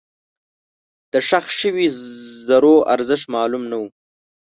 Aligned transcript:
دښخ 1.11 1.45
شوي 1.59 1.87
زرو 2.47 2.75
ارزښت 2.93 3.25
معلوم 3.35 3.63
نه 3.71 3.77
و. 3.81 3.83